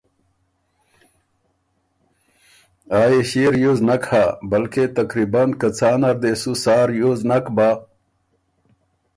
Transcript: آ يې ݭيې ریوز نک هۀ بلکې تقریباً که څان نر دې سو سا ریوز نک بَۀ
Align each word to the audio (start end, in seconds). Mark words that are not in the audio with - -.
آ 2.99 3.01
يې 3.11 3.21
ݭيې 3.29 3.47
ریوز 3.53 3.79
نک 3.87 4.03
هۀ 4.11 4.23
بلکې 4.51 4.83
تقریباً 4.97 5.43
که 5.59 5.67
څان 5.77 5.95
نر 6.03 6.15
دې 6.23 6.31
سو 6.41 6.51
سا 6.63 6.75
ریوز 6.91 7.19
نک 7.29 7.45
بَۀ 7.55 7.69